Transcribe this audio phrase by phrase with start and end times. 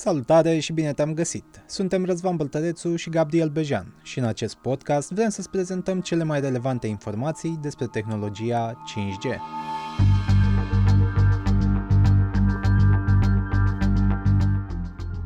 [0.00, 1.44] Salutare și bine te-am găsit!
[1.66, 6.40] Suntem Răzvan Băltărețu și Gabriel Bejan și în acest podcast vrem să-ți prezentăm cele mai
[6.40, 9.36] relevante informații despre tehnologia 5G.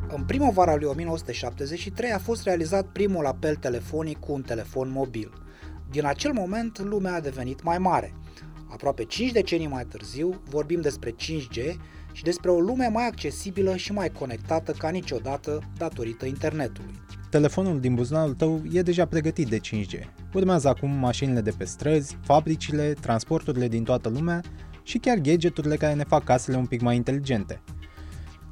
[0.07, 5.31] În primăvara lui 1973 a fost realizat primul apel telefonic cu un telefon mobil.
[5.91, 8.13] Din acel moment, lumea a devenit mai mare.
[8.69, 11.75] Aproape 5 decenii mai târziu, vorbim despre 5G
[12.13, 17.01] și despre o lume mai accesibilă și mai conectată ca niciodată datorită internetului.
[17.29, 19.99] Telefonul din buzunarul tău e deja pregătit de 5G.
[20.33, 24.41] Urmează acum mașinile de pe străzi, fabricile, transporturile din toată lumea
[24.83, 27.61] și chiar gadgeturile care ne fac casele un pic mai inteligente.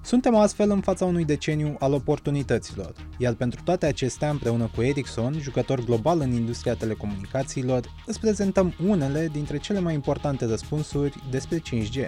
[0.04, 5.40] Suntem astfel în fața unui deceniu al oportunităților, iar pentru toate acestea, împreună cu Ericsson,
[5.40, 12.08] jucător global în industria telecomunicațiilor, îți prezentăm unele dintre cele mai importante răspunsuri despre 5G.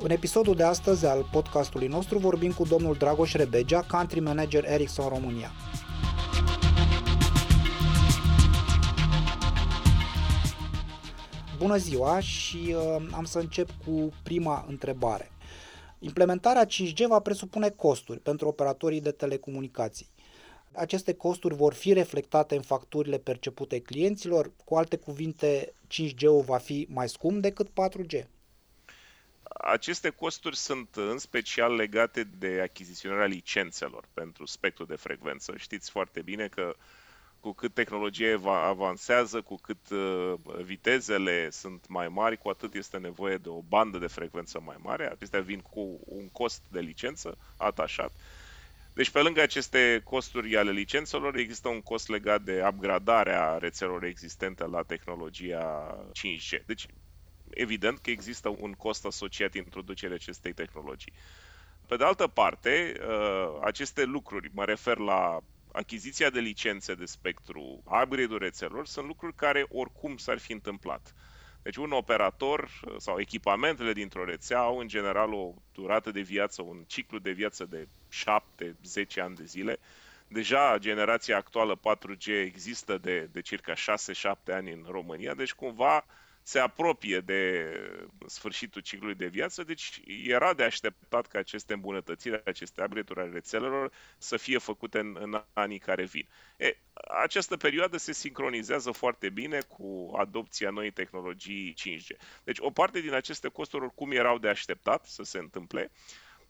[0.00, 5.08] În episodul de astăzi al podcastului nostru vorbim cu domnul Dragoș Rebegea, Country Manager Ericsson
[5.08, 5.50] România.
[11.58, 15.30] Bună ziua și uh, am să încep cu prima întrebare.
[15.98, 20.08] Implementarea 5G va presupune costuri pentru operatorii de telecomunicații.
[20.72, 26.86] Aceste costuri vor fi reflectate în facturile percepute clienților, cu alte cuvinte, 5G-ul va fi
[26.90, 28.37] mai scump decât 4G.
[29.60, 35.56] Aceste costuri sunt în special legate de achiziționarea licențelor pentru spectru de frecvență.
[35.56, 36.74] Știți foarte bine că
[37.40, 43.36] cu cât tehnologia avansează, cu cât uh, vitezele sunt mai mari, cu atât este nevoie
[43.36, 45.10] de o bandă de frecvență mai mare.
[45.10, 48.12] Acestea vin cu un cost de licență atașat.
[48.92, 54.64] Deci, pe lângă aceste costuri ale licențelor, există un cost legat de upgradarea rețelelor existente
[54.64, 56.64] la tehnologia 5G.
[56.66, 56.86] Deci,
[57.50, 61.12] evident că există un cost asociat introducerii acestei tehnologii.
[61.86, 65.40] Pe de altă parte, uh, aceste lucruri, mă refer la
[65.72, 71.14] achiziția de licențe de spectru, upgrade-ul rețelor, sunt lucruri care oricum s-ar fi întâmplat.
[71.62, 76.62] Deci un operator uh, sau echipamentele dintr-o rețea au în general o durată de viață,
[76.62, 77.88] un ciclu de viață de
[79.16, 79.78] 7-10 ani de zile.
[80.28, 83.76] Deja generația actuală 4G există de, de circa 6-7
[84.52, 86.04] ani în România, deci cumva
[86.48, 87.72] se apropie de
[88.26, 93.92] sfârșitul ciclului de viață, deci era de așteptat ca aceste îmbunătățiri, aceste upgrade ale rețelelor
[94.18, 96.28] să fie făcute în, în anii care vin.
[96.56, 96.76] E,
[97.22, 102.16] această perioadă se sincronizează foarte bine cu adopția noii tehnologii 5G.
[102.44, 105.90] Deci o parte din aceste costuri oricum erau de așteptat să se întâmple,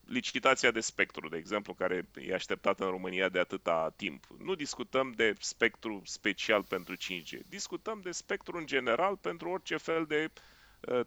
[0.09, 4.27] licitația de spectru, de exemplu, care e așteptată în România de atâta timp.
[4.39, 10.05] Nu discutăm de spectru special pentru 5G, discutăm de spectru în general pentru orice fel
[10.05, 10.58] de Uh,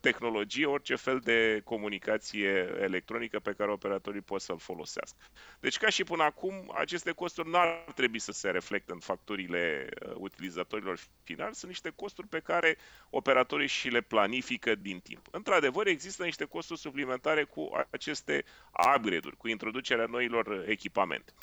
[0.01, 5.17] tehnologie, orice fel de comunicație electronică pe care operatorii pot să-l folosească.
[5.59, 9.89] Deci, ca și până acum, aceste costuri nu ar trebui să se reflecte în facturile
[10.05, 12.77] uh, utilizatorilor finali, sunt niște costuri pe care
[13.09, 15.27] operatorii și le planifică din timp.
[15.31, 18.43] Într-adevăr, există niște costuri suplimentare cu aceste
[18.95, 21.33] upgrade-uri, cu introducerea noilor echipamente.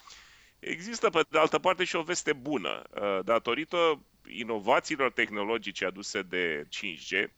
[0.59, 2.83] Există, pe de altă parte, și o veste bună.
[2.91, 7.29] Uh, datorită inovațiilor tehnologice aduse de 5G,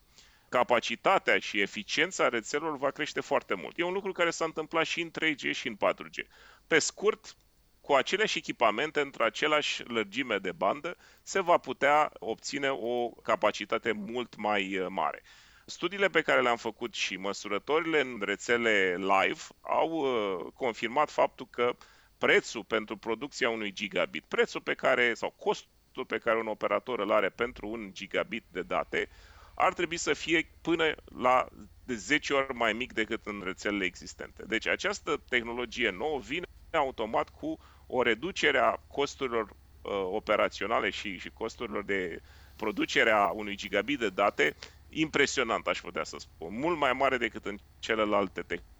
[0.50, 3.78] capacitatea și eficiența rețelelor va crește foarte mult.
[3.78, 6.26] E un lucru care s-a întâmplat și în 3G și în 4G.
[6.66, 7.36] Pe scurt,
[7.80, 14.36] cu aceleași echipamente, într același lărgime de bandă, se va putea obține o capacitate mult
[14.36, 15.22] mai uh, mare.
[15.64, 21.76] Studiile pe care le-am făcut și măsurătorile în rețele live au uh, confirmat faptul că
[22.18, 27.12] prețul pentru producția unui gigabit, prețul pe care, sau costul pe care un operator îl
[27.12, 29.08] are pentru un gigabit de date,
[29.60, 31.46] ar trebui să fie până la
[31.84, 34.42] de 10 ori mai mic decât în rețelele existente.
[34.46, 41.30] Deci această tehnologie nouă vine automat cu o reducere a costurilor uh, operaționale și, și
[41.30, 42.20] costurilor de
[42.56, 44.56] producere a unui gigabit de date
[44.88, 48.79] impresionant, aș putea să spun, mult mai mare decât în celelalte tehnologii.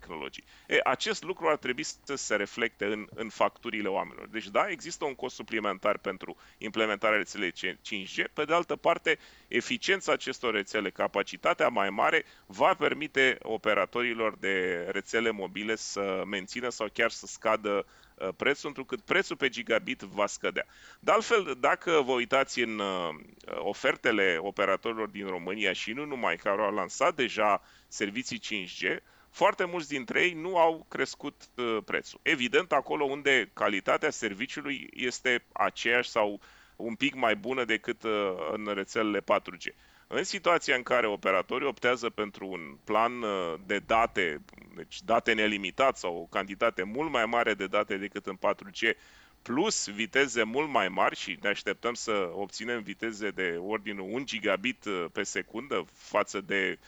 [0.67, 4.29] E, acest lucru ar trebui să se reflecte în, în facturile oamenilor.
[4.29, 9.19] Deci, da, există un cost suplimentar pentru implementarea rețelei 5G, pe de altă parte,
[9.49, 16.89] eficiența acestor rețele, capacitatea mai mare, va permite operatorilor de rețele mobile să mențină sau
[16.93, 17.87] chiar să scadă
[18.21, 20.67] Uh, prețul, întrucât prețul pe gigabit va scădea.
[21.01, 23.09] De altfel, dacă vă uitați în uh,
[23.59, 28.97] ofertele operatorilor din România și nu numai, care au lansat deja servicii 5G,
[29.31, 32.21] foarte mulți dintre ei nu au crescut uh, prețul.
[32.23, 36.41] Evident, acolo unde calitatea serviciului este aceeași sau
[36.77, 38.03] un pic mai bună decât
[38.53, 39.75] în rețelele 4G.
[40.07, 43.13] În situația în care operatorii optează pentru un plan
[43.67, 44.41] de date
[44.81, 48.97] deci date nelimitat sau o cantitate mult mai mare de date decât în 4G,
[49.43, 54.85] plus viteze mult mai mari și ne așteptăm să obținem viteze de ordinul 1 gigabit
[54.85, 56.79] uh, pe secundă față de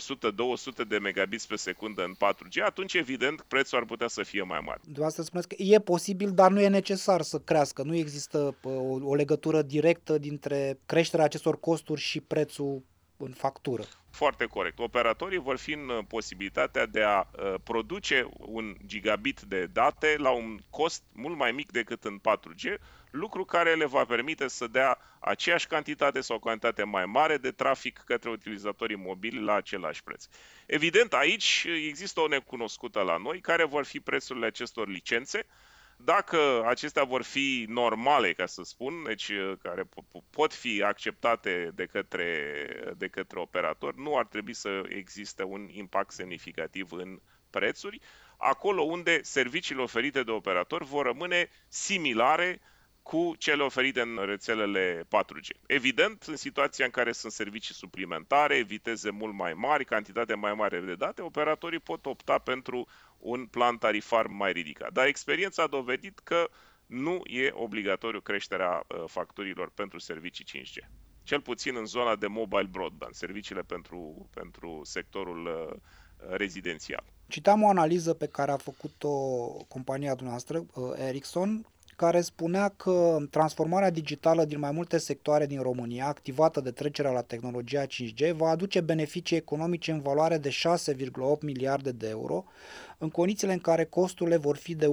[0.00, 4.60] 100-200 de megabits pe secundă în 4G, atunci evident prețul ar putea să fie mai
[4.64, 4.78] mare.
[4.82, 7.82] Dumneavoastră spuneți că e posibil, dar nu e necesar să crească.
[7.82, 12.82] Nu există uh, o, o legătură directă dintre creșterea acestor costuri și prețul
[13.24, 13.82] în factură.
[14.10, 14.78] Foarte corect.
[14.78, 20.30] Operatorii vor fi în uh, posibilitatea de a uh, produce un gigabit de date la
[20.30, 22.78] un cost mult mai mic decât în 4G,
[23.10, 27.50] lucru care le va permite să dea aceeași cantitate sau o cantitate mai mare de
[27.50, 30.26] trafic către utilizatorii mobili la același preț.
[30.66, 35.46] Evident, aici există o necunoscută la noi, care vor fi prețurile acestor licențe,
[35.96, 39.88] dacă acestea vor fi normale, ca să spun, deci uh, care
[40.30, 42.66] pot fi acceptate de către,
[42.96, 48.00] de către operator, nu ar trebui să existe un impact semnificativ în prețuri,
[48.36, 52.60] acolo unde serviciile oferite de operator vor rămâne similare
[53.02, 55.60] cu cele oferite în rețelele 4G.
[55.66, 60.80] Evident, în situația în care sunt servicii suplimentare, viteze mult mai mari, cantitate mai mare
[60.80, 62.88] de date, operatorii pot opta pentru
[63.22, 64.92] un plan tarifar mai ridicat.
[64.92, 66.48] Dar experiența a dovedit că
[66.86, 70.88] nu e obligatoriu creșterea uh, facturilor pentru servicii 5G.
[71.22, 75.76] Cel puțin în zona de mobile broadband, serviciile pentru, pentru sectorul uh,
[76.36, 77.04] rezidențial.
[77.28, 79.10] Citam o analiză pe care a făcut-o
[79.68, 81.66] compania dumneavoastră, uh, Ericsson,
[82.02, 87.22] care spunea că transformarea digitală din mai multe sectoare din România, activată de trecerea la
[87.22, 92.44] tehnologia 5G, va aduce beneficii economice în valoare de 6,8 miliarde de euro,
[92.98, 94.92] în condițiile în care costurile vor fi de 1,9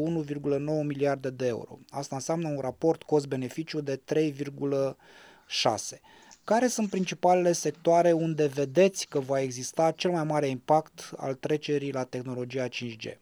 [0.84, 1.80] miliarde de euro.
[1.90, 6.00] Asta înseamnă un raport cost-beneficiu de 3,6.
[6.44, 11.92] Care sunt principalele sectoare unde vedeți că va exista cel mai mare impact al trecerii
[11.92, 13.18] la tehnologia 5G?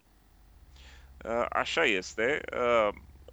[1.50, 2.42] Așa este.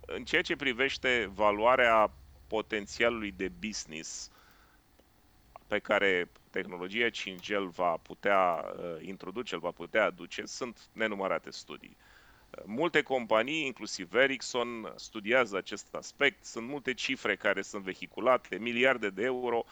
[0.06, 2.10] În ceea ce privește valoarea
[2.46, 4.30] potențialului de business
[5.66, 11.50] pe care tehnologia 5G îl va putea uh, introduce, îl va putea aduce, sunt nenumărate
[11.50, 11.96] studii.
[12.50, 16.44] Uh, multe companii, inclusiv Ericsson, studiază acest aspect.
[16.44, 19.64] Sunt multe cifre care sunt vehiculate, miliarde de euro.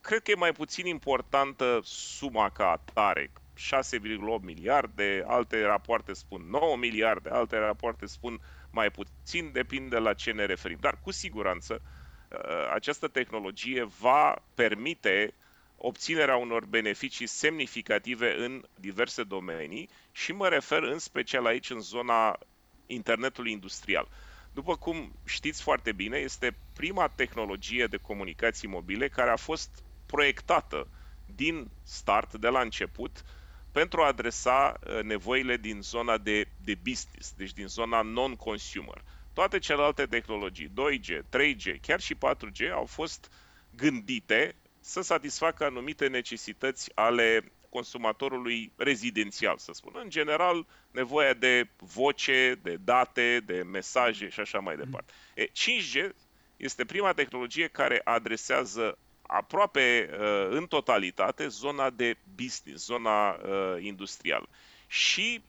[0.00, 6.76] Cred că e mai puțin importantă suma ca atare, 6,8 miliarde, alte rapoarte spun 9
[6.76, 8.40] miliarde, alte rapoarte spun
[8.76, 10.78] mai puțin, depinde la ce ne referim.
[10.80, 15.34] Dar cu siguranță uh, această tehnologie va permite
[15.76, 22.38] obținerea unor beneficii semnificative în diverse domenii și mă refer în special aici în zona
[22.86, 24.08] internetului industrial.
[24.52, 29.70] După cum știți foarte bine, este prima tehnologie de comunicații mobile care a fost
[30.06, 30.88] proiectată
[31.34, 33.24] din start, de la început,
[33.76, 39.02] pentru a adresa uh, nevoile din zona de, de business, deci din zona non-consumer.
[39.32, 43.30] Toate celelalte tehnologii, 2G, 3G, chiar și 4G, au fost
[43.70, 49.92] gândite să satisfacă anumite necesități ale consumatorului rezidențial, să spun.
[50.02, 55.12] În general, nevoia de voce, de date, de mesaje și așa mai departe.
[55.34, 56.08] E, 5G
[56.56, 64.48] este prima tehnologie care adresează aproape uh, în totalitate zona de business, zona uh, industrială.
[64.86, 65.42] Și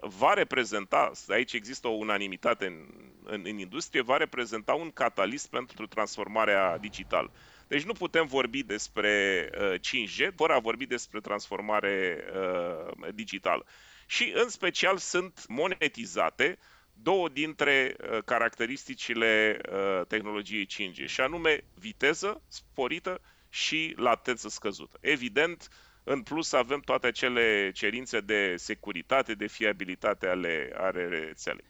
[0.00, 2.86] va reprezenta, aici există o unanimitate în,
[3.24, 7.30] în, în industrie, va reprezenta un catalist pentru transformarea digitală.
[7.68, 13.66] Deci nu putem vorbi despre uh, 5G fără a vorbi despre transformare uh, digitală.
[14.06, 16.58] Și în special sunt monetizate
[17.02, 24.98] două dintre uh, caracteristicile uh, tehnologiei 5G, și anume viteză sporită și latență scăzută.
[25.00, 25.68] Evident,
[26.04, 31.64] în plus avem toate acele cerințe de securitate, de fiabilitate ale, ale rețelei.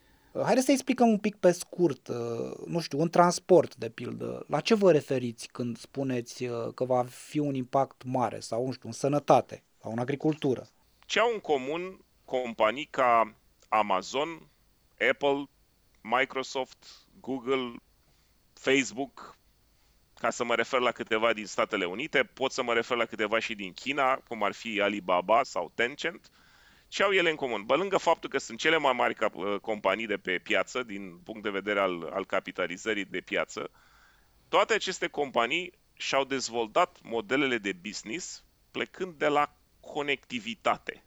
[0.44, 2.16] Haideți să explicăm un pic pe scurt, uh,
[2.66, 4.44] nu știu, un transport, de pildă.
[4.48, 8.88] La ce vă referiți când spuneți că va fi un impact mare sau, nu știu,
[8.88, 10.66] în sănătate sau în agricultură?
[11.06, 13.34] Ce au în comun companii ca
[13.68, 14.48] Amazon,
[15.10, 15.44] Apple,
[16.00, 16.86] Microsoft,
[17.20, 17.74] Google,
[18.52, 19.36] Facebook,
[20.14, 23.38] ca să mă refer la câteva din Statele Unite, pot să mă refer la câteva
[23.38, 26.30] și din China, cum ar fi Alibaba sau Tencent.
[26.88, 27.64] Ce au ele în comun?
[27.64, 31.18] Bă, lângă faptul că sunt cele mai mari cap- uh, companii de pe piață, din
[31.18, 33.70] punct de vedere al, al capitalizării de piață,
[34.48, 41.04] toate aceste companii și-au dezvoltat modelele de business plecând de la conectivitate.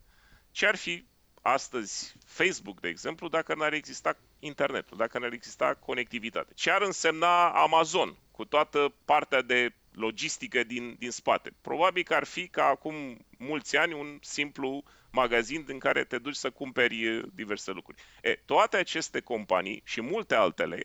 [0.51, 1.05] Ce ar fi
[1.41, 6.53] astăzi Facebook, de exemplu, dacă n-ar exista internetul, dacă n-ar exista conectivitate.
[6.53, 11.53] Ce ar însemna Amazon, cu toată partea de logistică din, din spate.
[11.61, 16.35] Probabil că ar fi ca acum mulți ani un simplu magazin în care te duci
[16.35, 18.01] să cumperi diverse lucruri.
[18.21, 20.83] E, toate aceste companii și multe altele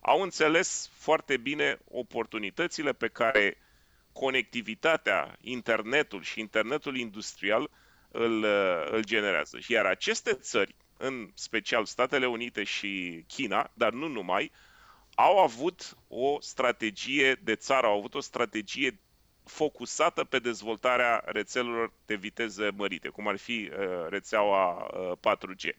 [0.00, 3.58] au înțeles foarte bine oportunitățile pe care
[4.12, 7.70] conectivitatea, internetul și internetul industrial
[8.10, 8.44] îl,
[8.90, 9.58] îl generează.
[9.68, 14.52] Iar aceste țări, în special Statele Unite și China, dar nu numai,
[15.14, 19.00] au avut o strategie de țară, au avut o strategie
[19.44, 25.74] focusată pe dezvoltarea rețelelor de viteze mărite, cum ar fi uh, rețeaua uh, 4G.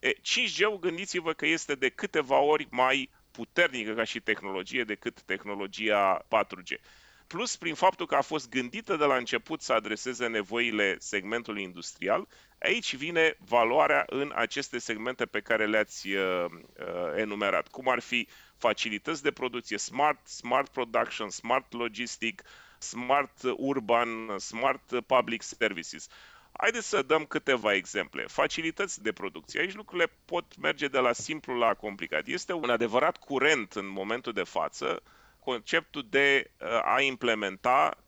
[0.00, 6.26] E, 5G, gândiți-vă că este de câteva ori mai puternică ca și tehnologie decât tehnologia
[6.26, 6.80] 4G.
[7.32, 12.28] Plus, prin faptul că a fost gândită de la început să adreseze nevoile segmentului industrial,
[12.58, 18.28] aici vine valoarea în aceste segmente pe care le-ați uh, uh, enumerat, cum ar fi
[18.56, 22.42] facilități de producție, smart, smart production, smart logistic,
[22.78, 26.08] smart urban, smart public services.
[26.52, 28.24] Haideți să dăm câteva exemple.
[28.26, 29.60] Facilități de producție.
[29.60, 32.26] Aici lucrurile pot merge de la simplu la complicat.
[32.26, 35.02] Este un adevărat curent în momentul de față
[35.40, 38.04] conceptul de uh, a implementa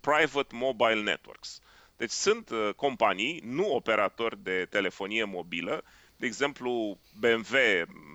[0.00, 1.60] private mobile networks.
[1.96, 5.84] Deci sunt uh, companii, nu operatori de telefonie mobilă,
[6.16, 7.56] de exemplu BMW,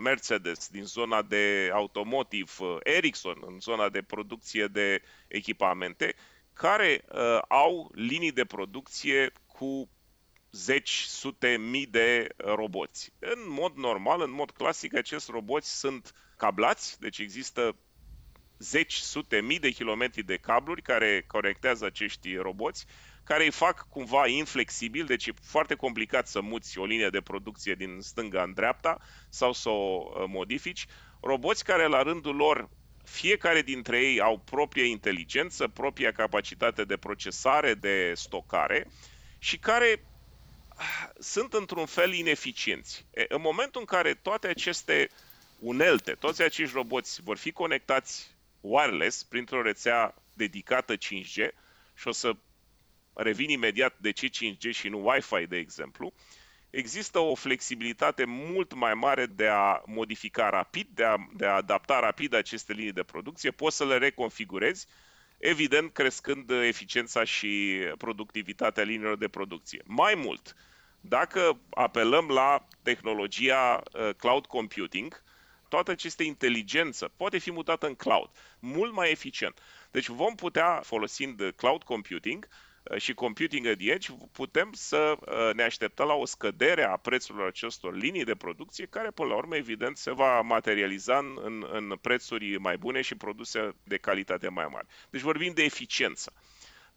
[0.02, 6.16] Mercedes din zona de automotive, uh, Ericsson în zona de producție de echipamente,
[6.54, 9.90] care uh, au linii de producție cu
[10.52, 13.14] zeci, sute, mii de roboți.
[13.20, 17.76] În mod normal, în mod clasic, acești roboți sunt cablați, deci există
[18.60, 22.86] zeci, sute, mii de kilometri de cabluri care conectează acești roboți,
[23.24, 27.74] care îi fac cumva inflexibil, deci e foarte complicat să muți o linie de producție
[27.74, 28.98] din stânga în dreapta
[29.30, 30.86] sau să o uh, modifici.
[31.22, 32.70] Roboți care la rândul lor
[33.04, 38.88] fiecare dintre ei au proprie inteligență, propria capacitate de procesare, de stocare
[39.38, 40.04] și care
[40.68, 43.06] ah, sunt într-un fel ineficienți.
[43.14, 45.10] E, în momentul în care toate aceste
[45.60, 51.52] unelte, toți acești roboți vor fi conectați wireless printr-o rețea dedicată 5G
[51.96, 52.36] și o să
[53.14, 56.14] revin imediat de ce 5G și nu Wi-Fi, de exemplu,
[56.70, 62.00] există o flexibilitate mult mai mare de a modifica rapid, de a, de a adapta
[62.00, 64.88] rapid aceste linii de producție, poți să le reconfigurezi,
[65.38, 69.82] evident crescând eficiența și productivitatea liniilor de producție.
[69.86, 70.56] Mai mult,
[71.02, 75.24] dacă apelăm la tehnologia uh, cloud computing,
[75.70, 79.60] toată această inteligență poate fi mutată în cloud, mult mai eficient.
[79.92, 82.48] Deci vom putea, folosind cloud computing
[82.84, 86.98] uh, și computing at the edge, putem să uh, ne așteptăm la o scădere a
[86.98, 91.68] prețurilor acestor linii de producție, care, până la urmă, evident, se va materializa în, în,
[91.72, 94.88] în prețuri mai bune și produse de calitate mai mare.
[95.10, 96.34] Deci vorbim de eficiență.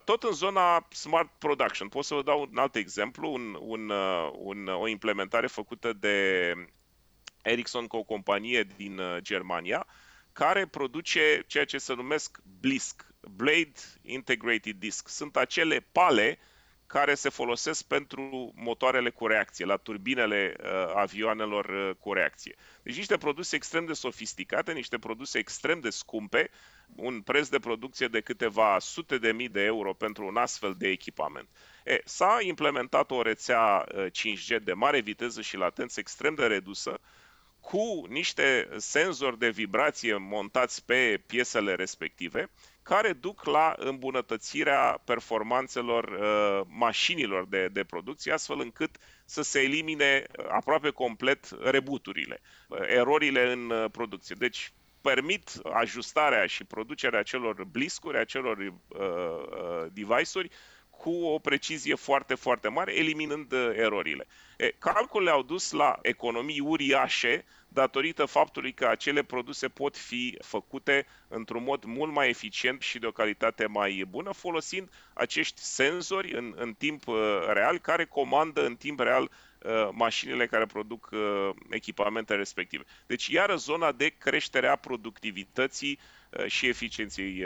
[0.03, 4.29] Tot în zona smart production, pot să vă dau un alt exemplu, un, un, uh,
[4.33, 6.53] un, o implementare făcută de
[7.43, 9.87] Ericsson cu o companie din uh, Germania,
[10.33, 15.07] care produce ceea ce se numesc BLISC, Blade Integrated Disc.
[15.07, 16.39] Sunt acele pale
[16.93, 22.55] care se folosesc pentru motoarele cu reacție, la turbinele uh, avioanelor uh, cu reacție.
[22.83, 26.49] Deci niște produse extrem de sofisticate, niște produse extrem de scumpe,
[26.95, 30.87] un preț de producție de câteva sute de mii de euro pentru un astfel de
[30.87, 31.49] echipament.
[31.85, 36.99] E, s-a implementat o rețea uh, 5G de mare viteză și latență extrem de redusă,
[37.63, 42.49] cu niște senzori de vibrație montați pe piesele respective,
[42.81, 50.23] care duc la îmbunătățirea performanțelor uh, mașinilor de, de producție, astfel încât să se elimine
[50.49, 54.35] aproape complet rebuturile, uh, erorile în uh, producție.
[54.39, 60.49] Deci permit ajustarea și producerea acelor bliscuri, acelor uh, uh, device-uri
[61.03, 64.27] cu o precizie foarte, foarte mare, eliminând uh, erorile.
[64.57, 71.05] E, calculele au dus la economii uriașe datorită faptului că acele produse pot fi făcute
[71.27, 76.53] într-un mod mult mai eficient și de o calitate mai bună, folosind acești senzori în,
[76.55, 77.15] în timp uh,
[77.47, 81.09] real, care comandă în timp real uh, mașinile care produc
[81.69, 82.83] echipamente respective.
[83.05, 85.99] Deci, iară zona de creștere a productivității
[86.47, 87.43] și eficienței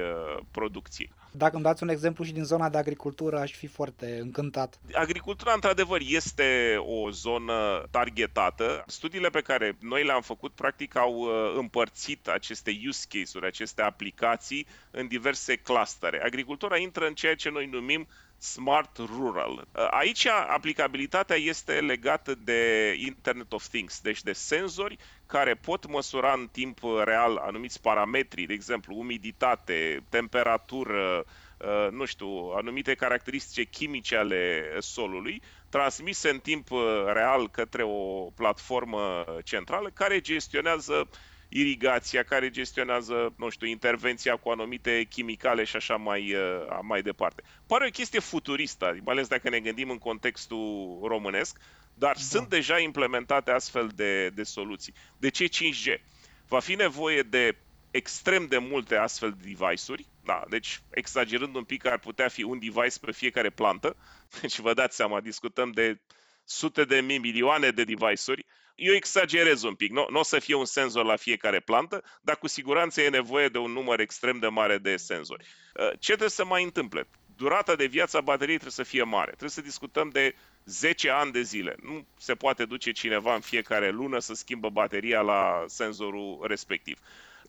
[0.51, 1.12] producției.
[1.32, 4.79] Dacă îmi dați un exemplu și din zona de agricultură, aș fi foarte încântat.
[4.94, 8.84] Agricultura, într-adevăr, este o zonă targetată.
[8.88, 14.67] Studiile pe care noi le-am făcut, practic, au uh, împărțit aceste use case-uri, aceste aplicații,
[14.91, 16.22] în diverse clustere.
[16.24, 18.08] Agricultura intră în ceea ce noi numim
[18.39, 19.67] Smart Rural.
[19.89, 26.48] Aici aplicabilitatea este legată de Internet of Things, deci de senzori care pot măsura în
[26.51, 31.25] timp real anumiți parametri, de exemplu umiditate, temperatură,
[31.58, 36.67] uh, nu știu, anumite caracteristice chimice ale solului, transmise în timp
[37.13, 41.10] real către o platformă centrală care gestionează
[41.50, 47.44] irigația, care gestionează, nu știu, intervenția cu anumite chimicale și așa mai, uh, mai departe.
[47.68, 51.58] Pare o chestie futuristă, mai ales dacă ne gândim în contextul românesc,
[51.94, 52.22] dar da.
[52.22, 54.94] sunt deja implementate astfel de, de soluții.
[55.18, 56.01] De ce 5G?
[56.48, 57.56] Va fi nevoie de
[57.92, 62.60] extrem de multe astfel de device-uri, da, deci exagerând un pic ar putea fi un
[62.60, 63.96] device pe fiecare plantă,
[64.42, 66.00] deci vă dați seama, discutăm de
[66.44, 68.46] sute de mii, milioane de device-uri,
[68.77, 72.38] eu exagerez un pic, nu, nu o să fie un senzor la fiecare plantă, dar
[72.38, 75.46] cu siguranță e nevoie de un număr extrem de mare de senzori.
[75.75, 77.07] Uh, ce trebuie să mai întâmple?
[77.36, 79.27] Durata de viață a bateriei trebuie să fie mare.
[79.27, 81.75] Trebuie să discutăm de 10 ani de zile.
[81.81, 87.00] Nu se poate duce cineva în fiecare lună să schimbă bateria la senzorul respectiv.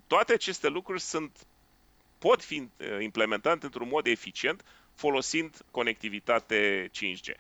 [0.07, 1.47] Toate aceste lucruri sunt
[2.19, 7.35] pot fi uh, implementate într-un mod eficient folosind conectivitate 5G.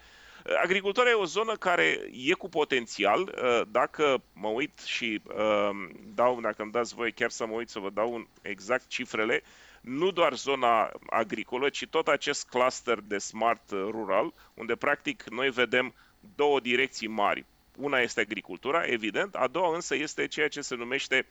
[0.56, 3.20] Agricultura e o zonă care e cu potențial.
[3.20, 5.70] Uh, dacă mă uit și uh,
[6.14, 9.42] dau, dacă îmi dați voi chiar să mă uit să vă dau un, exact cifrele,
[9.80, 15.94] nu doar zona agricolă, ci tot acest cluster de smart rural, unde practic noi vedem
[16.34, 17.44] două direcții mari.
[17.76, 21.26] Una este agricultura, evident, a doua însă este ceea ce se numește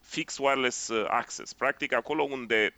[0.00, 1.52] Fixed Wireless Access.
[1.52, 2.74] Practic acolo unde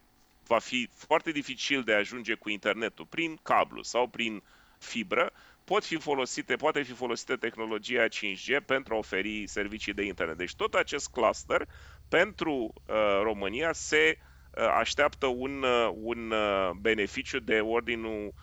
[0.47, 4.43] va fi foarte dificil de a ajunge cu internetul prin cablu sau prin
[4.79, 5.33] fibră,
[5.65, 10.37] pot fi folosite, poate fi folosită tehnologia 5G pentru a oferi servicii de internet.
[10.37, 11.69] Deci tot acest cluster
[12.09, 18.35] pentru uh, România se uh, așteaptă un, uh, un uh, beneficiu de ordinul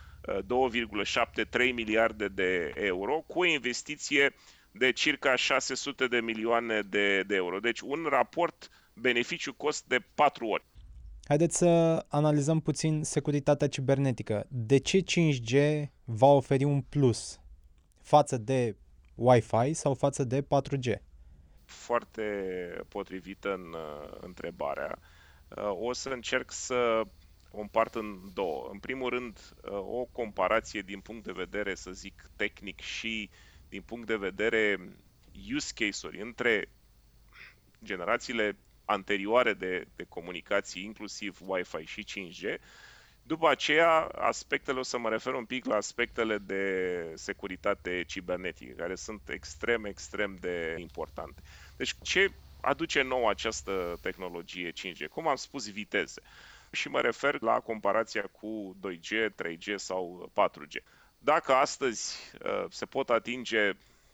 [0.48, 4.34] uh, 2,73 miliarde de euro cu o investiție
[4.72, 7.60] de circa 600 de milioane de, de euro.
[7.60, 10.64] Deci un raport beneficiu-cost de 4 ori.
[11.28, 14.46] Haideți să analizăm puțin securitatea cibernetică.
[14.50, 17.40] De ce 5G va oferi un plus
[18.02, 18.76] față de
[19.16, 20.96] Wi-Fi sau față de 4G?
[21.66, 22.24] Foarte
[22.88, 25.00] potrivită în uh, întrebarea.
[25.58, 27.02] Uh, o să încerc să
[27.52, 28.70] o împart în două.
[28.72, 33.30] În primul rând, uh, o comparație din punct de vedere, să zic, tehnic și
[33.70, 34.80] din punct de vedere
[35.56, 36.70] use case-uri între
[37.84, 38.58] generațiile
[38.92, 42.60] anterioare de, de comunicații, inclusiv Wi-Fi și 5G.
[43.24, 46.64] După aceea, aspectele, o să mă refer un pic la aspectele de
[47.16, 51.42] securitate cibernetică, care sunt extrem, extrem de importante.
[51.78, 55.08] Deci, ce aduce nou această tehnologie 5G?
[55.12, 56.22] Cum am spus, viteze.
[56.72, 60.84] Și mă refer la comparația cu 2G, 3G sau 4G.
[61.18, 63.72] Dacă astăzi uh, se pot atinge,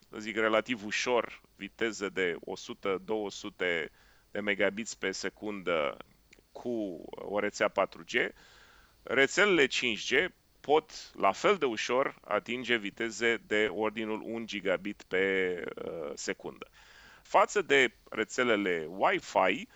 [0.10, 2.36] să zic, relativ ușor viteze de
[3.86, 3.90] 100-200
[4.38, 5.98] de megabits pe secundă
[6.52, 8.30] cu o rețea 4G,
[9.04, 10.28] rețelele 5G
[10.62, 16.68] pot la fel de ușor atinge viteze de ordinul 1 gigabit pe uh, secundă.
[17.22, 19.68] Față de rețelele Wi-Fi,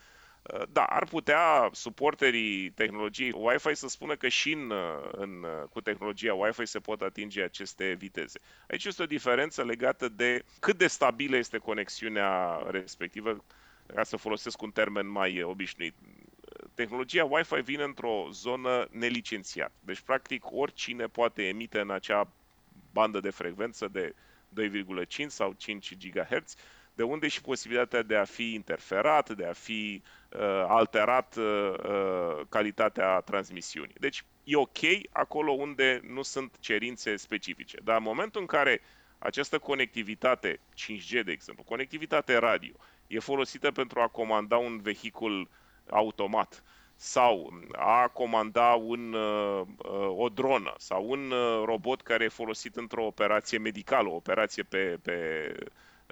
[0.42, 5.68] uh, da, ar putea suporterii tehnologiei Wi-Fi să spună că și în, uh, în, uh,
[5.70, 8.40] cu tehnologia Wi-Fi se pot atinge aceste viteze.
[8.70, 13.44] Aici este o diferență legată de cât de stabilă este conexiunea respectivă,
[13.96, 15.94] ca să folosesc un termen mai obișnuit,
[16.74, 19.74] tehnologia Wi-Fi vine într-o zonă nelicențiată.
[19.80, 22.28] Deci, practic, oricine poate emite în acea
[22.92, 24.16] bandă de frecvență de
[24.60, 26.56] 2,5 sau 5 GHz,
[26.94, 32.42] de unde și posibilitatea de a fi interferat, de a fi uh, alterat uh, uh,
[32.50, 33.96] calitatea transmisiunii.
[34.00, 34.80] Deci e ok
[35.12, 37.78] acolo unde nu sunt cerințe specifice.
[37.84, 38.82] Dar în momentul în care
[39.18, 42.74] această conectivitate 5G, de exemplu, conectivitate radio,
[43.12, 45.50] e folosită pentru a comanda un vehicul
[45.90, 46.64] automat
[46.96, 49.68] sau a comanda un, uh,
[50.18, 54.98] o dronă sau un uh, robot care e folosit într-o operație medicală, o operație pe,
[55.02, 55.16] pe,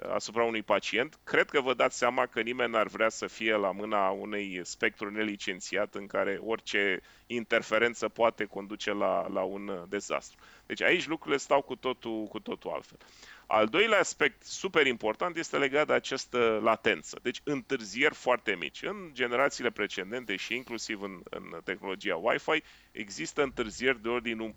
[0.08, 3.70] asupra unui pacient, cred că vă dați seama că nimeni n-ar vrea să fie la
[3.70, 10.38] mâna unei spectru nelicențiat în care orice interferență poate conduce la, la un dezastru.
[10.66, 12.98] Deci aici lucrurile stau cu totul, cu totul altfel.
[13.52, 18.82] Al doilea aspect super important este legat de această latență, deci întârzieri foarte mici.
[18.82, 24.54] În generațiile precedente și inclusiv în, în tehnologia Wi-Fi există întârzieri de ordinul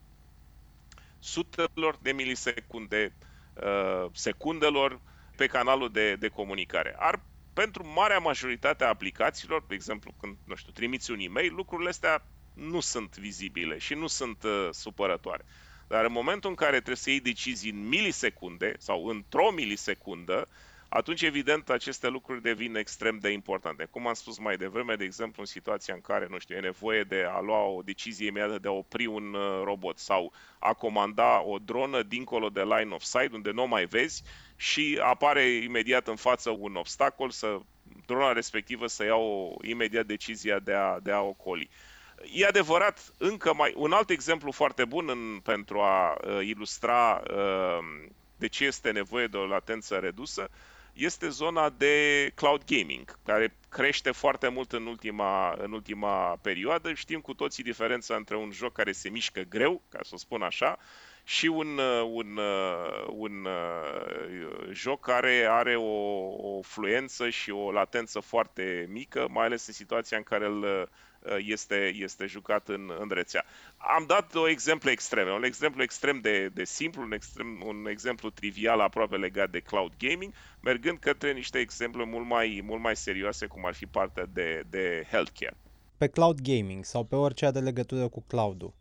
[1.19, 3.15] sutelor de milisecunde,
[3.53, 5.01] uh, secundelor
[5.35, 6.95] pe canalul de, de comunicare.
[6.97, 7.21] Ar,
[7.53, 12.27] pentru marea majoritate a aplicațiilor, de exemplu, când, nu știu, trimiți un e-mail, lucrurile astea
[12.53, 15.45] nu sunt vizibile și nu sunt uh, supărătoare.
[15.93, 20.47] Dar în momentul în care trebuie să iei decizii în milisecunde sau într-o milisecundă,
[20.89, 23.87] atunci, evident, aceste lucruri devin extrem de importante.
[23.91, 27.03] Cum am spus mai devreme, de exemplu, în situația în care, nu știu, e nevoie
[27.03, 31.43] de a lua o decizie imediată de a opri un uh, robot sau a comanda
[31.43, 34.23] o dronă dincolo de line of sight, unde nu o mai vezi
[34.55, 37.59] și apare imediat în față un obstacol, să
[38.05, 41.69] drona respectivă să ia o imediat decizia de a, de a ocoli.
[42.31, 43.73] E adevărat, încă mai.
[43.75, 49.27] Un alt exemplu foarte bun în, pentru a uh, ilustra uh, de ce este nevoie
[49.27, 50.49] de o latență redusă
[50.93, 56.93] este zona de cloud gaming, care crește foarte mult în ultima, în ultima perioadă.
[56.93, 60.41] Știm cu toții diferența între un joc care se mișcă greu, ca să o spun
[60.41, 60.77] așa,
[61.23, 62.37] și un, un,
[63.07, 63.47] un, un
[64.71, 70.17] joc care are o, o fluență și o latență foarte mică, mai ales în situația
[70.17, 70.87] în care îl Uh,
[71.37, 73.45] este, este jucat în, în rețea.
[73.77, 78.29] Am dat o exemplu extreme, un exemplu extrem de, de simplu, un, extrem, un exemplu
[78.29, 83.45] trivial aproape legat de cloud gaming, mergând către niște exemple mult mai, mult mai serioase,
[83.45, 85.57] cum ar fi partea de, de healthcare.
[85.97, 88.73] Pe cloud gaming sau pe orice are legătură cu cloud-ul,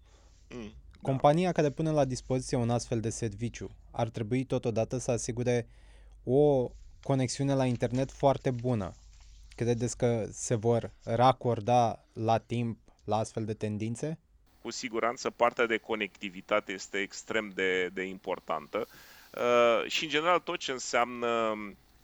[0.49, 0.99] mm, da.
[1.03, 1.53] compania da.
[1.53, 5.67] care pune la dispoziție un astfel de serviciu ar trebui totodată să asigure
[6.25, 6.71] o
[7.03, 8.95] conexiune la internet foarte bună,
[9.63, 14.19] Credeți că se vor racorda la timp la astfel de tendințe?
[14.63, 18.87] Cu siguranță partea de conectivitate este extrem de, de importantă
[19.35, 21.57] uh, și în general tot ce înseamnă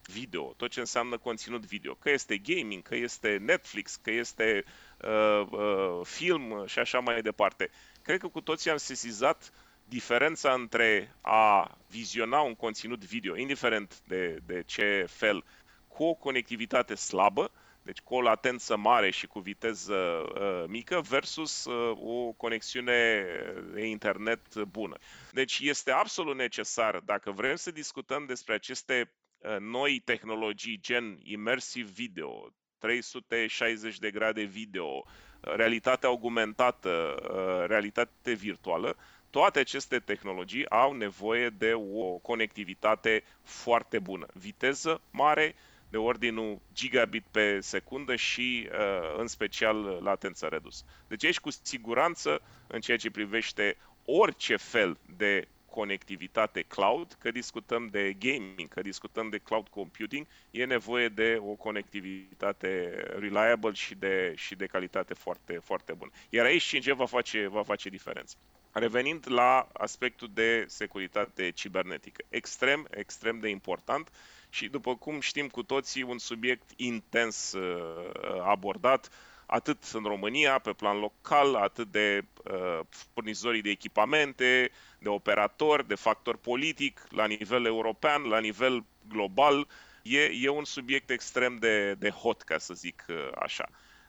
[0.07, 4.65] video, tot ce înseamnă conținut video, că este gaming, că este Netflix, că este
[5.05, 7.71] uh, uh, film și așa mai departe.
[8.03, 9.53] Cred că cu toții am sesizat
[9.85, 15.45] diferența între a viziona un conținut video, indiferent de, de ce fel,
[15.99, 17.51] cu o conectivitate slabă,
[17.83, 23.27] deci cu o latență mare și cu viteză uh, mică versus uh, o conexiune
[23.73, 24.97] de internet bună.
[25.33, 31.91] Deci este absolut necesar, dacă vrem să discutăm despre aceste uh, noi tehnologii gen immersive
[31.95, 35.05] video, 360 de grade video,
[35.41, 38.97] realitate augmentată, uh, realitate virtuală,
[39.31, 45.55] toate aceste tehnologii au nevoie de o conectivitate foarte bună, viteză mare,
[45.91, 50.85] de ordinul gigabit pe secundă și uh, în special latență redusă.
[51.09, 57.87] Deci aici cu siguranță în ceea ce privește orice fel de conectivitate cloud, că discutăm
[57.87, 62.69] de gaming, că discutăm de cloud computing, e nevoie de o conectivitate
[63.19, 66.11] reliable și de, și de calitate foarte, foarte bună.
[66.31, 68.37] Iar aici 5G va face, va face diferență.
[68.73, 74.11] Revenind la aspectul de securitate cibernetică, extrem, extrem de important
[74.51, 79.11] și după cum știm cu toții, un subiect intens uh, abordat
[79.47, 85.95] atât în România, pe plan local, atât de uh, furnizorii de echipamente, de operatori, de
[85.95, 89.69] factor politic, la nivel european, la nivel global.
[90.03, 93.69] E, e un subiect extrem de, de hot, ca să zic uh, așa.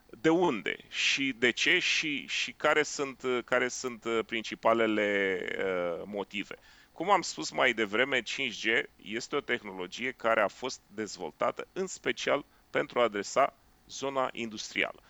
[0.10, 6.56] De unde și de ce și, și care, sunt, care sunt principalele uh, motive?
[7.00, 12.46] Cum am spus mai devreme, 5G este o tehnologie care a fost dezvoltată în special
[12.70, 13.56] pentru a adresa
[13.88, 15.04] zona industrială.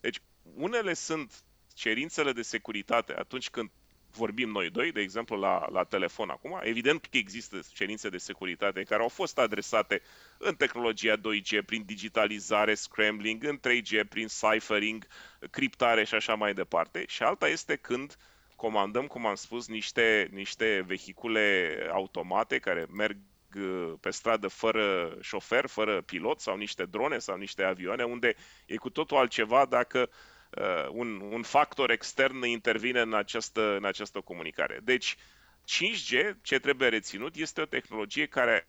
[0.00, 0.20] Deci,
[0.54, 1.42] unele sunt
[1.74, 3.70] cerințele de securitate atunci când
[4.10, 8.82] vorbim noi doi, de exemplu la, la telefon acum, evident că există cerințe de securitate
[8.82, 10.02] care au fost adresate
[10.38, 15.06] în tehnologia 2G prin digitalizare, scrambling, în 3G prin ciphering,
[15.50, 17.04] criptare și așa mai departe.
[17.08, 18.31] Și alta este când uh,
[18.62, 23.16] comandăm, cum am spus, niște, niște vehicule automate care merg
[23.56, 28.34] uh, pe stradă fără șofer, fără pilot sau niște drone sau niște avioane, unde
[28.66, 30.10] e cu totul altceva dacă
[30.50, 34.80] uh, un, un factor extern intervine în această, în această comunicare.
[34.82, 35.16] Deci,
[35.66, 38.68] 5G, ce trebuie reținut, este o tehnologie care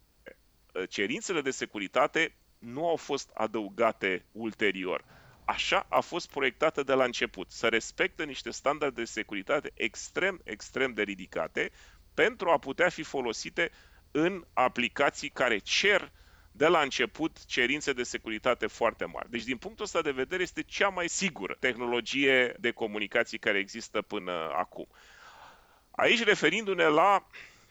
[0.74, 5.04] uh, cerințele de securitate nu au fost adăugate ulterior
[5.46, 10.94] așa a fost proiectată de la început, să respecte niște standarde de securitate extrem, extrem
[10.94, 11.72] de ridicate
[12.14, 13.72] pentru a putea fi folosite
[14.12, 16.12] în aplicații care cer
[16.52, 19.30] de la început cerințe de securitate foarte mari.
[19.30, 24.02] Deci, din punctul ăsta de vedere, este cea mai sigură tehnologie de comunicații care există
[24.02, 24.88] până acum.
[25.92, 27.28] Aici, referindu-ne la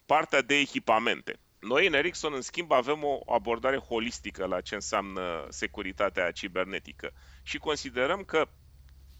[0.06, 1.38] partea de echipamente.
[1.62, 7.58] Noi în Ericsson, în schimb, avem o abordare holistică la ce înseamnă securitatea cibernetică și
[7.58, 8.48] considerăm că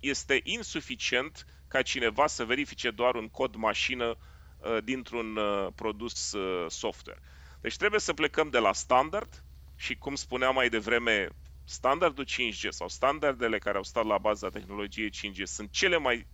[0.00, 4.16] este insuficient ca cineva să verifice doar un cod mașină
[4.59, 7.20] uh, dintr-un uh, produs uh, software.
[7.61, 9.44] Deci trebuie să plecăm de la standard
[9.76, 11.28] și, cum spuneam mai devreme,
[11.64, 16.26] standardul 5G sau standardele care au stat la baza tehnologiei 5G sunt cele mai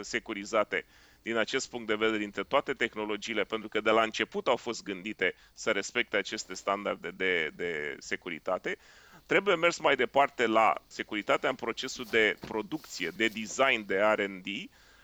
[0.00, 0.84] securizate
[1.26, 4.82] din acest punct de vedere dintre toate tehnologiile, pentru că de la început au fost
[4.82, 8.76] gândite să respecte aceste standarde de, de securitate.
[9.26, 14.46] Trebuie mers mai departe la securitatea în procesul de producție, de design, de R&D,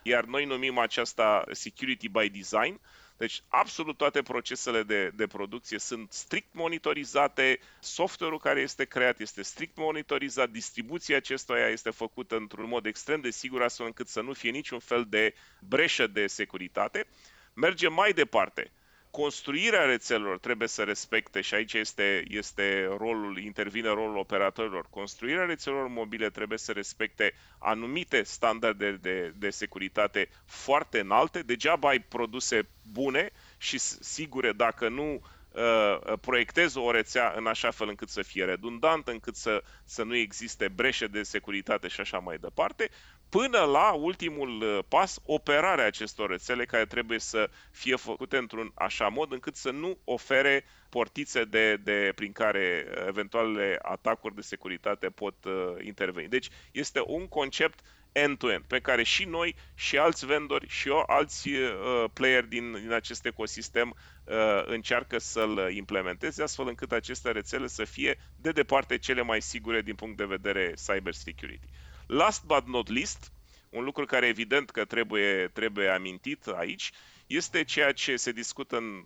[0.02, 2.80] iar noi numim aceasta security by design,
[3.22, 9.42] deci absolut toate procesele de, de producție sunt strict monitorizate, software-ul care este creat este
[9.42, 14.32] strict monitorizat, distribuția acestuia este făcută într-un mod extrem de sigur astfel încât să nu
[14.32, 17.06] fie niciun fel de breșă de securitate.
[17.54, 18.70] Mergem mai departe
[19.12, 25.88] construirea rețelelor trebuie să respecte, și aici este, este rolul, intervine rolul operatorilor, construirea rețelelor
[25.88, 33.30] mobile trebuie să respecte anumite standarde de, de securitate foarte înalte, degeaba ai produse bune
[33.58, 35.12] și sigure dacă nu
[35.52, 40.16] uh, proiectezi o rețea în așa fel încât să fie redundantă, încât să, să nu
[40.16, 42.90] existe breșe de securitate și așa mai departe,
[43.38, 49.08] până la ultimul uh, pas, operarea acestor rețele care trebuie să fie făcute într-un așa
[49.08, 55.08] mod încât să nu ofere portițe de, de, prin care uh, eventualele atacuri de securitate
[55.08, 55.52] pot uh,
[55.84, 56.28] interveni.
[56.28, 57.80] Deci este un concept
[58.12, 62.92] end-to-end, pe care și noi, și alți vendori, și eu, alți uh, player din, din
[62.92, 64.34] acest ecosistem uh,
[64.66, 69.94] încearcă să-l implementeze, astfel încât aceste rețele să fie de departe cele mai sigure din
[69.94, 71.68] punct de vedere cyber security.
[72.06, 73.32] Last but not least,
[73.70, 76.90] un lucru care evident că trebuie, trebuie amintit aici,
[77.26, 79.04] este ceea ce se discută în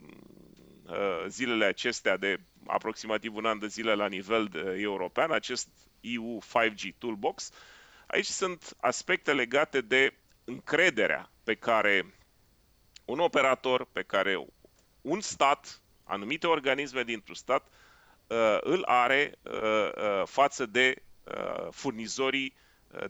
[0.86, 5.68] uh, zilele acestea de aproximativ un an de zile la nivel de, european, acest
[6.00, 7.50] EU 5G Toolbox.
[8.06, 12.14] Aici sunt aspecte legate de încrederea pe care
[13.04, 14.46] un operator, pe care
[15.00, 17.68] un stat, anumite organisme dintr-un stat,
[18.26, 22.54] uh, îl are uh, uh, față de uh, furnizorii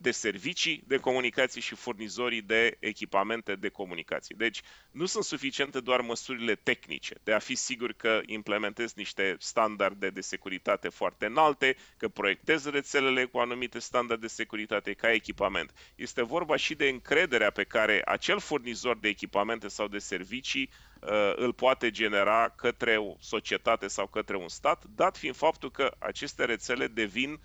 [0.01, 4.35] de servicii de comunicații și furnizorii de echipamente de comunicații.
[4.35, 10.11] Deci nu sunt suficiente doar măsurile tehnice de a fi sigur că implementezi niște standarde
[10.11, 15.73] de securitate foarte înalte, că proiectezi rețelele cu anumite standarde de securitate ca echipament.
[15.95, 20.71] Este vorba și de încrederea pe care acel furnizor de echipamente sau de servicii
[21.01, 25.95] uh, îl poate genera către o societate sau către un stat, dat fiind faptul că
[25.99, 27.39] aceste rețele devin uh,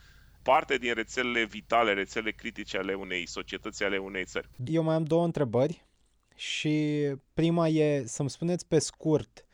[0.44, 4.50] parte din rețelele vitale, rețele critice ale unei societăți, ale unei țări.
[4.66, 5.86] Eu mai am două întrebări
[6.36, 9.46] și prima e să-mi spuneți pe scurt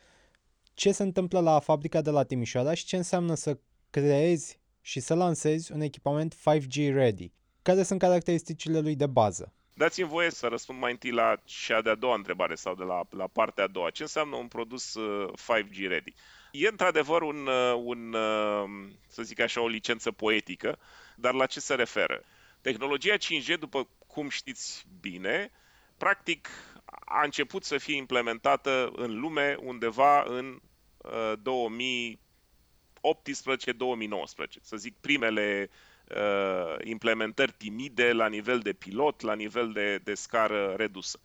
[0.74, 3.58] ce se întâmplă la fabrica de la Timișoara și ce înseamnă să
[3.90, 7.32] creezi și să lansezi un echipament 5G ready.
[7.62, 9.52] Care sunt caracteristicile lui de bază?
[9.74, 13.26] Dați-mi voie să răspund mai întâi la cea de-a doua întrebare sau de la, la
[13.26, 13.90] partea a doua.
[13.90, 14.94] Ce înseamnă un produs
[15.32, 16.14] 5G uh, ready?
[16.50, 20.78] E într-adevăr un, uh, un, uh, să zic așa, o licență poetică,
[21.16, 22.24] dar la ce se referă?
[22.60, 25.50] Tehnologia 5G, după cum știți bine,
[25.96, 26.48] practic
[27.04, 30.60] a început să fie implementată în lume undeva în
[31.04, 31.10] 2018-2019,
[34.60, 35.70] să zic primele
[36.08, 41.20] uh, implementări timide la nivel de pilot, la nivel de, de scară redusă.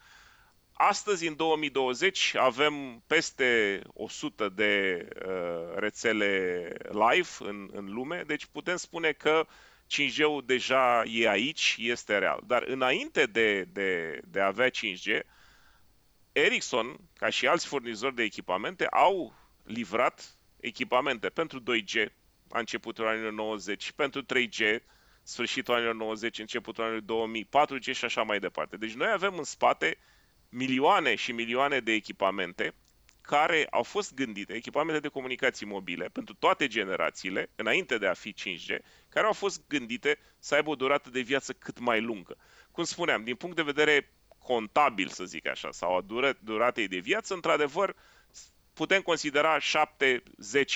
[0.73, 8.75] Astăzi, în 2020, avem peste 100 de uh, rețele live în, în lume, deci putem
[8.75, 9.47] spune că
[9.87, 12.43] 5G-ul deja e aici, este real.
[12.47, 15.19] Dar înainte de, de, de a avea 5G,
[16.31, 19.33] Ericsson, ca și alți furnizori de echipamente, au
[19.63, 22.05] livrat echipamente pentru 2G,
[22.49, 24.79] a începutul anilor 90, pentru 3G,
[25.23, 28.77] sfârșitul anilor 90, începutul anilor 2000, 4G și așa mai departe.
[28.77, 29.97] Deci noi avem în spate
[30.53, 32.73] milioane și milioane de echipamente
[33.21, 38.33] care au fost gândite, echipamente de comunicații mobile, pentru toate generațiile, înainte de a fi
[38.33, 42.37] 5G, care au fost gândite să aibă o durată de viață cât mai lungă.
[42.71, 46.05] Cum spuneam, din punct de vedere contabil, să zic așa, sau a
[46.39, 47.95] duratei de viață, într-adevăr,
[48.73, 49.61] putem considera 7-10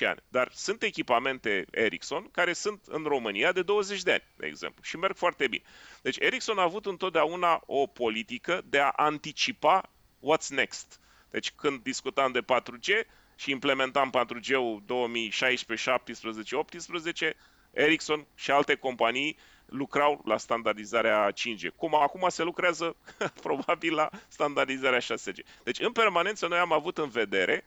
[0.07, 0.19] ani.
[0.27, 4.97] Dar sunt echipamente Ericsson care sunt în România de 20 de ani, de exemplu, și
[4.97, 5.63] merg foarte bine.
[6.01, 10.99] Deci Ericsson a avut întotdeauna o politică de a anticipa what's next.
[11.29, 17.35] Deci când discutam de 4G și implementam 4G-ul 2016, 17, 18,
[17.71, 21.75] Ericsson și alte companii lucrau la standardizarea 5G.
[21.75, 22.95] Cum acum se lucrează
[23.45, 25.63] probabil la standardizarea 6G.
[25.63, 27.65] Deci în permanență noi am avut în vedere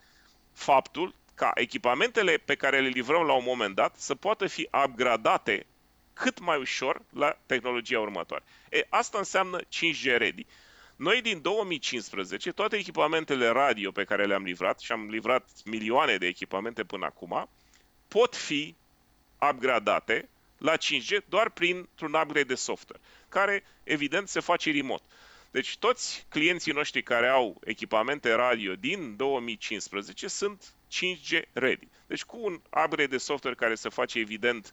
[0.52, 5.66] faptul ca echipamentele pe care le livrăm la un moment dat să poată fi upgradate
[6.12, 8.44] cât mai ușor la tehnologia următoare.
[8.70, 10.46] E, asta înseamnă 5G ready.
[10.96, 16.26] Noi din 2015, toate echipamentele radio pe care le-am livrat, și am livrat milioane de
[16.26, 17.48] echipamente până acum,
[18.08, 18.74] pot fi
[19.50, 25.04] upgradate la 5G doar printr-un upgrade de software, care evident se face remote.
[25.50, 31.88] Deci toți clienții noștri care au echipamente radio din 2015 sunt 5G ready.
[32.06, 34.72] Deci cu un upgrade de software care se face evident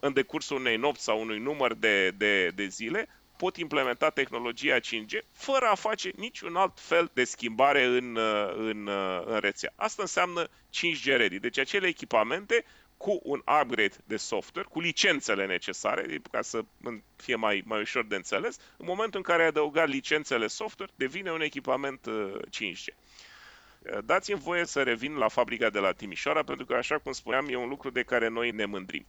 [0.00, 5.18] în decursul unei nopți sau unui număr de, de, de zile, pot implementa tehnologia 5G
[5.32, 8.18] fără a face niciun alt fel de schimbare în,
[8.56, 8.88] în,
[9.24, 9.72] în rețea.
[9.76, 11.38] Asta înseamnă 5G ready.
[11.38, 12.64] Deci acele echipamente
[13.04, 16.64] cu un upgrade de software, cu licențele necesare, ca să
[17.16, 21.32] fie mai, mai ușor de înțeles, în momentul în care ai adăugat licențele software, devine
[21.32, 22.06] un echipament
[22.50, 22.60] 5G.
[22.60, 22.94] Uh,
[23.92, 27.48] uh, dați-mi voie să revin la fabrica de la Timișoara, pentru că, așa cum spuneam,
[27.48, 29.06] e un lucru de care noi ne mândrim.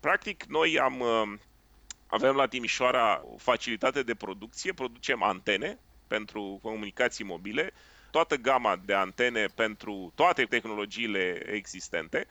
[0.00, 1.38] Practic, noi am, uh,
[2.06, 7.72] avem la Timișoara o facilitate de producție, producem antene pentru comunicații mobile,
[8.10, 12.26] toată gama de antene pentru toate tehnologiile existente,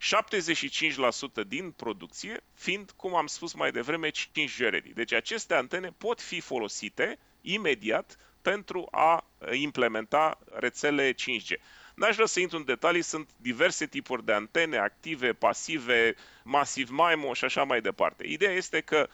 [0.00, 4.92] 75% din producție fiind, cum am spus mai devreme, 5G ready.
[4.94, 11.60] Deci aceste antene pot fi folosite imediat pentru a implementa rețele 5G.
[11.94, 17.34] N-aș vrea să intru în detalii, sunt diverse tipuri de antene, active, pasive, masiv MIMO
[17.34, 18.26] și așa mai departe.
[18.26, 19.08] Ideea este că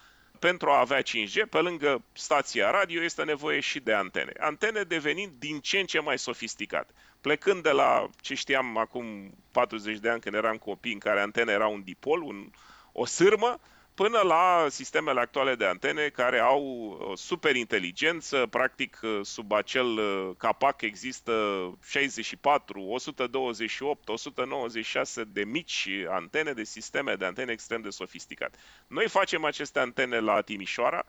[0.49, 4.33] pentru a avea 5G, pe lângă stația radio, este nevoie și de antene.
[4.39, 6.93] Antene devenind din ce în ce mai sofisticate.
[7.21, 11.53] Plecând de la ce știam acum 40 de ani când eram copii, în care antena
[11.53, 12.51] era un dipol, un,
[12.93, 13.61] o sârmă,
[13.95, 16.65] până la sistemele actuale de antene care au
[17.11, 21.33] o super inteligență, practic sub acel uh, capac există
[21.85, 28.59] 64, 128, 196 de mici antene, de sisteme de antene extrem de sofisticate.
[28.87, 31.05] Noi facem aceste antene la Timișoara,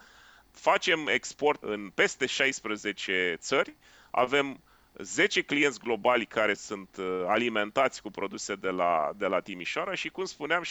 [0.52, 3.76] facem export în peste 16 țări,
[4.12, 4.63] avem
[4.97, 10.10] 10 clienți globali care sunt uh, alimentați cu produse de la, de la Timișoara și,
[10.10, 10.63] cum spuneam,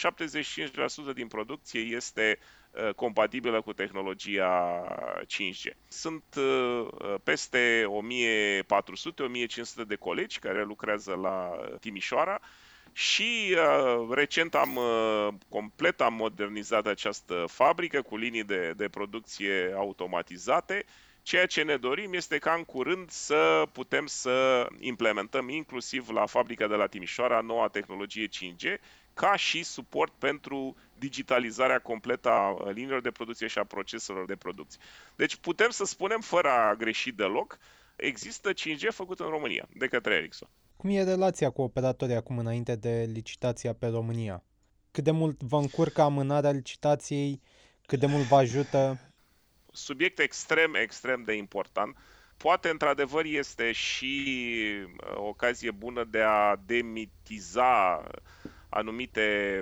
[1.11, 2.39] 75% din producție este
[2.71, 4.83] uh, compatibilă cu tehnologia
[5.25, 5.73] 5G.
[5.87, 6.87] Sunt uh,
[7.23, 7.85] peste
[9.83, 12.41] 1400-1500 de colegi care lucrează la Timișoara
[12.93, 19.73] și uh, recent am uh, complet am modernizat această fabrică cu linii de, de producție
[19.75, 20.85] automatizate
[21.23, 26.67] Ceea ce ne dorim este ca în curând să putem să implementăm inclusiv la fabrica
[26.67, 28.79] de la Timișoara noua tehnologie 5G
[29.13, 34.79] ca și suport pentru digitalizarea completă a liniilor de producție și a proceselor de producție.
[35.15, 37.57] Deci putem să spunem, fără a greși deloc,
[37.95, 40.49] există 5G făcut în România, de către Ericsson.
[40.77, 44.43] Cum e relația cu operatorii acum înainte de licitația pe România?
[44.91, 47.41] Cât de mult vă încurcă amânarea licitației?
[47.85, 48.99] Cât de mult vă ajută?
[49.73, 51.97] Subiect extrem, extrem de important.
[52.37, 54.25] Poate, într-adevăr, este și
[54.83, 58.03] uh, o ocazie bună de a demitiza
[58.69, 59.61] anumite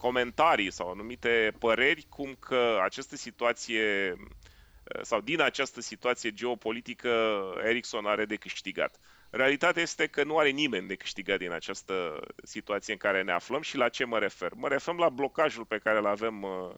[0.00, 8.06] comentarii sau anumite păreri, cum că această situație uh, sau din această situație geopolitică Ericsson
[8.06, 9.00] are de câștigat.
[9.30, 13.62] Realitatea este că nu are nimeni de câștigat din această situație în care ne aflăm
[13.62, 14.52] și la ce mă refer.
[14.54, 16.76] Mă refer la blocajul pe care îl avem uh, Uh,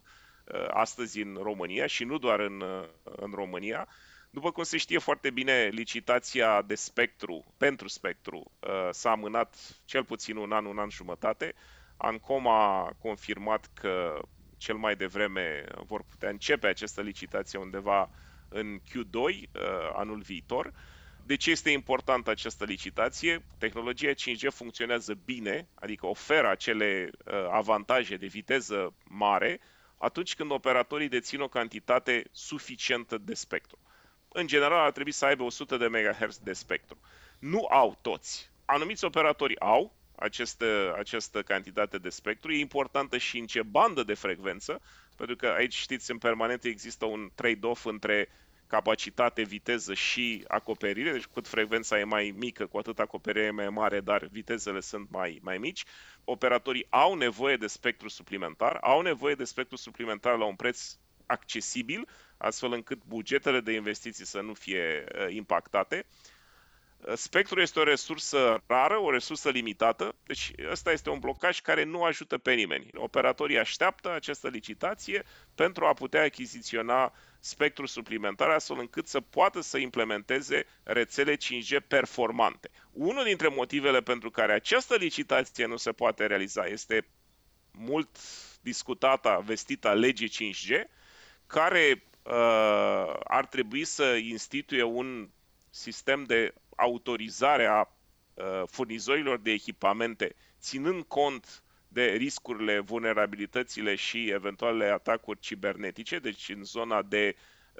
[0.67, 3.87] astăzi în România și nu doar în, uh, în România.
[4.29, 10.03] După cum se știe foarte bine, licitația de spectru, pentru spectru, uh, s-a amânat cel
[10.03, 11.53] puțin un an, un an jumătate.
[11.97, 14.21] Ancom a confirmat că
[14.57, 18.09] cel mai devreme vor putea începe această licitație undeva
[18.49, 19.49] în Q2
[19.93, 20.73] anul viitor.
[21.25, 23.45] De ce este importantă această licitație?
[23.57, 27.09] Tehnologia 5G funcționează bine, adică oferă acele
[27.51, 29.59] avantaje de viteză mare,
[30.03, 33.79] atunci când operatorii dețin o cantitate suficientă de spectru.
[34.27, 36.99] În general ar trebui să aibă 100 de MHz de spectru.
[37.39, 38.51] Nu au toți.
[38.65, 42.51] Anumiți operatori au această, această cantitate de spectru.
[42.51, 44.81] E importantă și în ce bandă de frecvență,
[45.15, 48.29] pentru că aici, știți, în permanent există un trade-off între
[48.67, 53.69] capacitate, viteză și acoperire, deci cât frecvența e mai mică, cu atât acoperirea e mai
[53.69, 55.83] mare, dar vitezele sunt mai, mai mici.
[56.23, 60.95] Operatorii au nevoie de spectru suplimentar, au nevoie de spectru suplimentar la un preț
[61.25, 66.05] accesibil, astfel încât bugetele de investiții să nu fie uh, impactate.
[67.15, 72.03] Spectrul este o resursă rară, o resursă limitată, deci ăsta este un blocaj care nu
[72.03, 72.87] ajută pe nimeni.
[72.93, 75.23] Operatorii așteaptă această licitație
[75.55, 82.69] pentru a putea achiziționa spectrul suplimentar astfel încât să poată să implementeze rețele 5G performante.
[82.91, 87.07] Unul dintre motivele pentru care această licitație nu se poate realiza este
[87.71, 88.17] mult
[88.61, 90.83] discutata, vestita lege 5G,
[91.47, 95.29] care uh, ar trebui să instituie un
[95.69, 97.79] sistem de autorizare a
[98.33, 106.63] uh, furnizorilor de echipamente, ținând cont de riscurile, vulnerabilitățile și eventualele atacuri cibernetice, deci în
[106.63, 107.35] zona de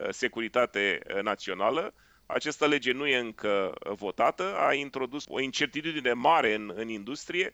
[0.09, 1.93] securitate națională.
[2.25, 7.53] Această lege nu e încă votată, a introdus o incertitudine mare în, în industrie,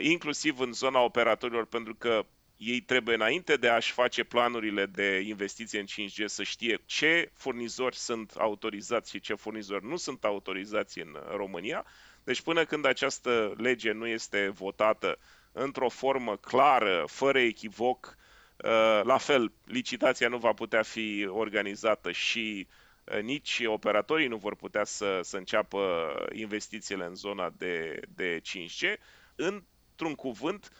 [0.00, 2.26] inclusiv în zona operatorilor, pentru că
[2.56, 7.96] ei trebuie înainte de a-și face planurile de investiție în 5G să știe ce furnizori
[7.96, 11.84] sunt autorizați și ce furnizori nu sunt autorizați în România.
[12.24, 15.18] Deci până când această lege nu este votată
[15.52, 18.16] într-o formă clară, fără echivoc,
[18.56, 22.66] uh, la fel, licitația nu va putea fi organizată și
[23.04, 29.00] uh, nici operatorii nu vor putea să, să înceapă investițiile în zona de, de 5G.
[29.34, 30.70] Într-un cuvânt,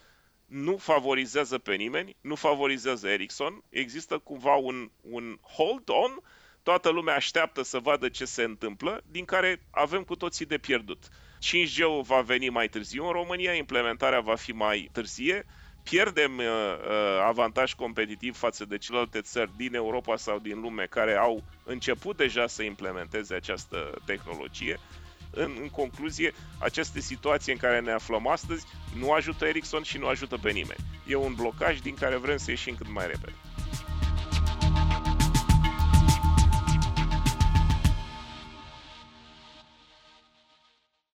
[0.45, 6.19] nu favorizează pe nimeni, nu favorizează Ericsson, există cumva un, un hold-on,
[6.63, 11.03] toată lumea așteaptă să vadă ce se întâmplă, din care avem cu toții de pierdut.
[11.41, 15.45] 5G-ul va veni mai târziu în România, implementarea va fi mai târzie,
[15.83, 21.15] pierdem uh, uh, avantaj competitiv față de celelalte țări din Europa sau din lume care
[21.15, 24.79] au început deja să implementeze această tehnologie
[25.35, 28.65] în, în concluzie, această situație în care ne aflăm astăzi
[28.99, 30.85] nu ajută Ericsson și nu ajută pe nimeni.
[31.07, 33.33] E un blocaj din care vrem să ieșim cât mai repede.